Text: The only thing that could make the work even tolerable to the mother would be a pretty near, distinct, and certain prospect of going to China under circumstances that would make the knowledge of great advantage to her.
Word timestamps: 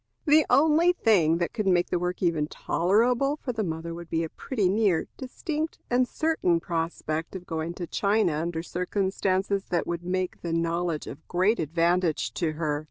The 0.25 0.47
only 0.49 0.93
thing 0.93 1.37
that 1.37 1.53
could 1.53 1.67
make 1.67 1.91
the 1.91 1.99
work 1.99 2.23
even 2.23 2.47
tolerable 2.47 3.37
to 3.45 3.53
the 3.53 3.63
mother 3.63 3.93
would 3.93 4.09
be 4.09 4.23
a 4.23 4.29
pretty 4.29 4.67
near, 4.67 5.05
distinct, 5.15 5.77
and 5.91 6.07
certain 6.07 6.59
prospect 6.59 7.35
of 7.35 7.45
going 7.45 7.75
to 7.75 7.85
China 7.85 8.33
under 8.33 8.63
circumstances 8.63 9.65
that 9.65 9.85
would 9.85 10.01
make 10.03 10.41
the 10.41 10.53
knowledge 10.53 11.05
of 11.05 11.27
great 11.27 11.59
advantage 11.59 12.33
to 12.33 12.53
her. 12.53 12.79